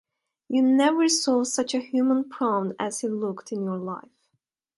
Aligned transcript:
You 0.49 0.63
never 0.63 1.07
saw 1.07 1.43
such 1.43 1.75
a 1.75 1.79
human 1.79 2.27
prawn 2.27 2.73
as 2.79 3.01
he 3.01 3.07
looked, 3.07 3.51
in 3.51 3.63
your 3.65 3.77
life. 3.77 4.31